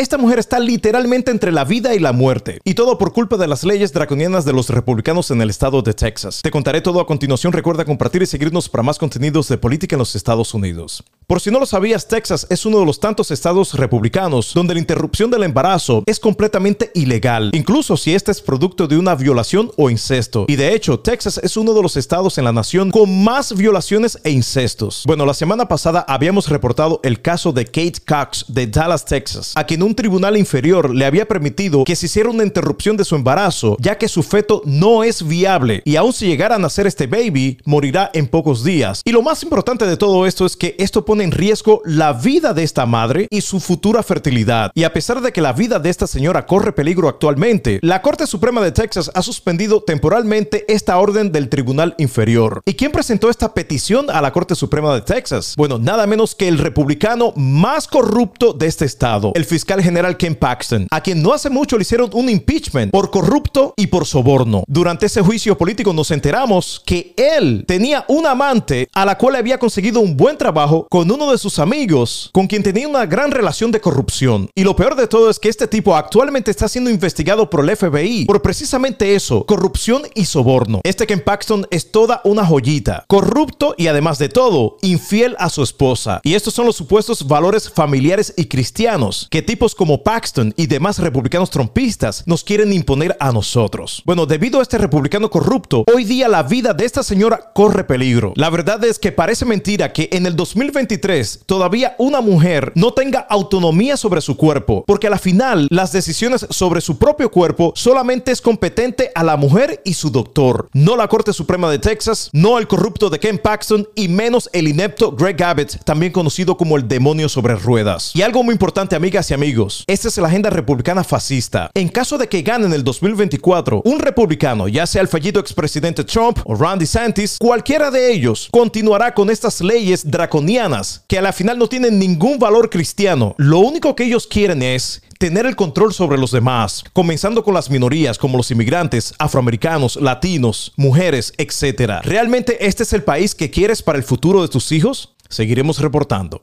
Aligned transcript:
Esta 0.00 0.16
mujer 0.16 0.38
está 0.38 0.58
literalmente 0.58 1.30
entre 1.30 1.52
la 1.52 1.66
vida 1.66 1.94
y 1.94 1.98
la 1.98 2.14
muerte. 2.14 2.58
Y 2.64 2.72
todo 2.72 2.96
por 2.96 3.12
culpa 3.12 3.36
de 3.36 3.46
las 3.46 3.64
leyes 3.64 3.92
draconianas 3.92 4.46
de 4.46 4.54
los 4.54 4.70
republicanos 4.70 5.30
en 5.30 5.42
el 5.42 5.50
estado 5.50 5.82
de 5.82 5.92
Texas. 5.92 6.40
Te 6.42 6.50
contaré 6.50 6.80
todo 6.80 7.00
a 7.00 7.06
continuación. 7.06 7.52
Recuerda 7.52 7.84
compartir 7.84 8.22
y 8.22 8.26
seguirnos 8.26 8.70
para 8.70 8.82
más 8.82 8.98
contenidos 8.98 9.46
de 9.48 9.58
política 9.58 9.96
en 9.96 9.98
los 9.98 10.16
Estados 10.16 10.54
Unidos. 10.54 11.04
Por 11.26 11.42
si 11.42 11.50
no 11.50 11.60
lo 11.60 11.66
sabías, 11.66 12.08
Texas 12.08 12.46
es 12.48 12.64
uno 12.64 12.80
de 12.80 12.86
los 12.86 12.98
tantos 12.98 13.30
estados 13.30 13.74
republicanos 13.74 14.52
donde 14.54 14.72
la 14.72 14.80
interrupción 14.80 15.30
del 15.30 15.42
embarazo 15.42 16.02
es 16.06 16.18
completamente 16.18 16.90
ilegal, 16.94 17.50
incluso 17.52 17.96
si 17.96 18.14
este 18.14 18.32
es 18.32 18.40
producto 18.40 18.88
de 18.88 18.96
una 18.96 19.14
violación 19.14 19.70
o 19.76 19.90
incesto. 19.90 20.46
Y 20.48 20.56
de 20.56 20.74
hecho, 20.74 20.98
Texas 20.98 21.38
es 21.42 21.58
uno 21.58 21.74
de 21.74 21.82
los 21.82 21.98
estados 21.98 22.38
en 22.38 22.44
la 22.44 22.52
nación 22.52 22.90
con 22.90 23.22
más 23.22 23.54
violaciones 23.54 24.18
e 24.24 24.30
incestos. 24.30 25.04
Bueno, 25.06 25.26
la 25.26 25.34
semana 25.34 25.68
pasada 25.68 26.04
habíamos 26.08 26.48
reportado 26.48 27.00
el 27.04 27.20
caso 27.20 27.52
de 27.52 27.66
Kate 27.66 28.00
Cox 28.04 28.46
de 28.48 28.66
Dallas, 28.66 29.04
Texas, 29.04 29.52
a 29.54 29.64
quien 29.64 29.84
un 29.84 29.89
tribunal 29.94 30.36
inferior 30.36 30.94
le 30.94 31.04
había 31.04 31.26
permitido 31.26 31.84
que 31.84 31.96
se 31.96 32.06
hiciera 32.06 32.30
una 32.30 32.44
interrupción 32.44 32.96
de 32.96 33.04
su 33.04 33.16
embarazo, 33.16 33.76
ya 33.80 33.98
que 33.98 34.08
su 34.08 34.22
feto 34.22 34.62
no 34.64 35.04
es 35.04 35.26
viable 35.26 35.82
y 35.84 35.96
aun 35.96 36.12
si 36.12 36.26
llegara 36.26 36.56
a 36.56 36.58
nacer 36.58 36.86
este 36.86 37.06
baby, 37.06 37.58
morirá 37.64 38.10
en 38.14 38.26
pocos 38.26 38.64
días. 38.64 39.02
Y 39.04 39.12
lo 39.12 39.22
más 39.22 39.42
importante 39.42 39.86
de 39.86 39.96
todo 39.96 40.26
esto 40.26 40.46
es 40.46 40.56
que 40.56 40.76
esto 40.78 41.04
pone 41.04 41.24
en 41.24 41.32
riesgo 41.32 41.82
la 41.84 42.12
vida 42.12 42.54
de 42.54 42.62
esta 42.62 42.86
madre 42.86 43.26
y 43.30 43.40
su 43.40 43.60
futura 43.60 44.02
fertilidad. 44.02 44.70
Y 44.74 44.84
a 44.84 44.92
pesar 44.92 45.20
de 45.20 45.32
que 45.32 45.40
la 45.40 45.52
vida 45.52 45.78
de 45.78 45.90
esta 45.90 46.06
señora 46.06 46.46
corre 46.46 46.72
peligro 46.72 47.08
actualmente, 47.08 47.78
la 47.82 48.02
Corte 48.02 48.26
Suprema 48.26 48.60
de 48.60 48.72
Texas 48.72 49.10
ha 49.14 49.22
suspendido 49.22 49.82
temporalmente 49.82 50.64
esta 50.72 50.98
orden 50.98 51.32
del 51.32 51.48
Tribunal 51.48 51.94
Inferior. 51.98 52.62
¿Y 52.64 52.74
quién 52.74 52.92
presentó 52.92 53.30
esta 53.30 53.54
petición 53.54 54.10
a 54.10 54.20
la 54.20 54.32
Corte 54.32 54.54
Suprema 54.54 54.94
de 54.94 55.02
Texas? 55.02 55.54
Bueno, 55.56 55.78
nada 55.78 56.06
menos 56.06 56.34
que 56.34 56.48
el 56.48 56.58
republicano 56.58 57.32
más 57.36 57.88
corrupto 57.88 58.52
de 58.52 58.66
este 58.66 58.84
estado, 58.84 59.32
el 59.34 59.44
fiscal 59.44 59.79
general 59.82 60.16
Ken 60.16 60.34
Paxton, 60.34 60.86
a 60.90 61.00
quien 61.00 61.22
no 61.22 61.32
hace 61.32 61.50
mucho 61.50 61.76
le 61.76 61.82
hicieron 61.82 62.10
un 62.12 62.28
impeachment 62.28 62.90
por 62.90 63.10
corrupto 63.10 63.74
y 63.76 63.86
por 63.86 64.06
soborno. 64.06 64.64
Durante 64.66 65.06
ese 65.06 65.22
juicio 65.22 65.56
político 65.56 65.92
nos 65.92 66.10
enteramos 66.10 66.82
que 66.84 67.14
él 67.16 67.64
tenía 67.66 68.04
un 68.08 68.26
amante 68.26 68.88
a 68.92 69.04
la 69.04 69.16
cual 69.16 69.36
había 69.36 69.58
conseguido 69.58 70.00
un 70.00 70.16
buen 70.16 70.36
trabajo 70.36 70.86
con 70.90 71.10
uno 71.10 71.30
de 71.30 71.38
sus 71.38 71.58
amigos, 71.58 72.30
con 72.32 72.46
quien 72.46 72.62
tenía 72.62 72.88
una 72.88 73.06
gran 73.06 73.30
relación 73.30 73.70
de 73.70 73.80
corrupción. 73.80 74.48
Y 74.54 74.64
lo 74.64 74.76
peor 74.76 74.96
de 74.96 75.06
todo 75.06 75.30
es 75.30 75.38
que 75.38 75.48
este 75.48 75.66
tipo 75.66 75.96
actualmente 75.96 76.50
está 76.50 76.68
siendo 76.68 76.90
investigado 76.90 77.48
por 77.48 77.60
el 77.60 77.76
FBI 77.76 78.26
por 78.26 78.42
precisamente 78.42 79.14
eso, 79.14 79.44
corrupción 79.46 80.02
y 80.14 80.24
soborno. 80.24 80.80
Este 80.84 81.06
Ken 81.06 81.20
Paxton 81.20 81.66
es 81.70 81.90
toda 81.90 82.20
una 82.24 82.44
joyita, 82.44 83.04
corrupto 83.08 83.74
y 83.76 83.86
además 83.86 84.18
de 84.18 84.28
todo, 84.28 84.76
infiel 84.82 85.36
a 85.38 85.50
su 85.50 85.62
esposa. 85.62 86.20
Y 86.22 86.34
estos 86.34 86.54
son 86.54 86.66
los 86.66 86.76
supuestos 86.76 87.26
valores 87.26 87.70
familiares 87.70 88.34
y 88.36 88.46
cristianos 88.46 89.28
que 89.30 89.42
como 89.60 90.02
Paxton 90.02 90.54
y 90.56 90.68
demás 90.68 90.98
republicanos 90.98 91.50
trompistas 91.50 92.22
nos 92.26 92.42
quieren 92.42 92.72
imponer 92.72 93.14
a 93.20 93.30
nosotros. 93.30 94.02
Bueno, 94.06 94.24
debido 94.24 94.58
a 94.58 94.62
este 94.62 94.78
republicano 94.78 95.28
corrupto, 95.28 95.84
hoy 95.94 96.04
día 96.04 96.28
la 96.28 96.42
vida 96.42 96.72
de 96.72 96.86
esta 96.86 97.02
señora 97.02 97.52
corre 97.54 97.84
peligro. 97.84 98.32
La 98.36 98.48
verdad 98.48 98.82
es 98.84 98.98
que 98.98 99.12
parece 99.12 99.44
mentira 99.44 99.92
que 99.92 100.08
en 100.12 100.24
el 100.24 100.34
2023 100.34 101.42
todavía 101.44 101.94
una 101.98 102.22
mujer 102.22 102.72
no 102.74 102.94
tenga 102.94 103.20
autonomía 103.20 103.98
sobre 103.98 104.22
su 104.22 104.38
cuerpo, 104.38 104.82
porque 104.86 105.08
a 105.08 105.10
la 105.10 105.18
final 105.18 105.68
las 105.70 105.92
decisiones 105.92 106.46
sobre 106.48 106.80
su 106.80 106.96
propio 106.96 107.30
cuerpo 107.30 107.74
solamente 107.76 108.32
es 108.32 108.40
competente 108.40 109.12
a 109.14 109.22
la 109.22 109.36
mujer 109.36 109.82
y 109.84 109.92
su 109.92 110.08
doctor, 110.10 110.70
no 110.72 110.96
la 110.96 111.08
Corte 111.08 111.34
Suprema 111.34 111.70
de 111.70 111.78
Texas, 111.78 112.30
no 112.32 112.58
el 112.58 112.66
corrupto 112.66 113.10
de 113.10 113.18
Ken 113.18 113.36
Paxton 113.36 113.86
y 113.94 114.08
menos 114.08 114.48
el 114.54 114.68
inepto 114.68 115.12
Greg 115.12 115.42
Abbott, 115.42 115.84
también 115.84 116.12
conocido 116.12 116.56
como 116.56 116.78
el 116.78 116.88
demonio 116.88 117.28
sobre 117.28 117.56
ruedas. 117.56 118.12
Y 118.14 118.22
algo 118.22 118.42
muy 118.42 118.52
importante, 118.52 118.96
amigas 118.96 119.30
y 119.30 119.34
amigos, 119.50 119.82
esta 119.88 120.06
es 120.06 120.16
la 120.16 120.28
agenda 120.28 120.48
republicana 120.48 121.02
fascista. 121.02 121.72
En 121.74 121.88
caso 121.88 122.16
de 122.16 122.28
que 122.28 122.42
gane 122.42 122.66
en 122.66 122.72
el 122.72 122.84
2024 122.84 123.82
un 123.84 123.98
republicano, 123.98 124.68
ya 124.68 124.86
sea 124.86 125.02
el 125.02 125.08
fallido 125.08 125.40
expresidente 125.40 126.04
Trump 126.04 126.38
o 126.44 126.54
Randy 126.54 126.86
Santis, 126.86 127.36
cualquiera 127.40 127.90
de 127.90 128.12
ellos 128.12 128.48
continuará 128.52 129.12
con 129.12 129.28
estas 129.28 129.60
leyes 129.60 130.08
draconianas 130.08 131.02
que 131.08 131.18
a 131.18 131.22
la 131.22 131.32
final 131.32 131.58
no 131.58 131.68
tienen 131.68 131.98
ningún 131.98 132.38
valor 132.38 132.70
cristiano. 132.70 133.34
Lo 133.38 133.58
único 133.58 133.96
que 133.96 134.04
ellos 134.04 134.28
quieren 134.28 134.62
es 134.62 135.02
tener 135.18 135.46
el 135.46 135.56
control 135.56 135.92
sobre 135.92 136.16
los 136.16 136.30
demás, 136.30 136.84
comenzando 136.92 137.42
con 137.42 137.54
las 137.54 137.70
minorías 137.70 138.18
como 138.18 138.36
los 138.36 138.52
inmigrantes, 138.52 139.14
afroamericanos, 139.18 139.96
latinos, 139.96 140.72
mujeres, 140.76 141.32
etc. 141.38 142.04
¿Realmente 142.04 142.64
este 142.68 142.84
es 142.84 142.92
el 142.92 143.02
país 143.02 143.34
que 143.34 143.50
quieres 143.50 143.82
para 143.82 143.98
el 143.98 144.04
futuro 144.04 144.42
de 144.42 144.48
tus 144.48 144.70
hijos? 144.70 145.16
Seguiremos 145.28 145.80
reportando. 145.80 146.40